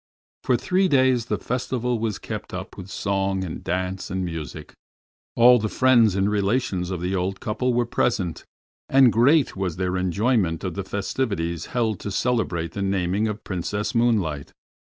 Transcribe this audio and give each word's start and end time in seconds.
For 0.41 0.57
three 0.57 0.87
days 0.87 1.27
the 1.27 1.37
festival 1.37 1.99
was 1.99 2.17
kept 2.17 2.55
up 2.55 2.75
with 2.75 2.89
song 2.89 3.43
and 3.43 3.63
dance 3.63 4.09
and 4.09 4.25
music. 4.25 4.73
All 5.35 5.59
the 5.59 5.69
friends 5.69 6.15
and 6.15 6.27
relations 6.27 6.89
of 6.89 7.01
the 7.01 7.13
old 7.15 7.39
couple 7.39 7.75
were 7.75 7.85
present, 7.85 8.43
and 8.89 9.13
great 9.13 9.55
was 9.55 9.75
their 9.75 9.97
enjoyment 9.97 10.63
of 10.63 10.73
the 10.73 10.83
festivities 10.83 11.67
held 11.67 11.99
to 11.99 12.09
celebrate 12.09 12.71
the 12.71 12.81
naming 12.81 13.27
of 13.27 13.43
Princess 13.43 13.93
Moonlight. 13.93 14.53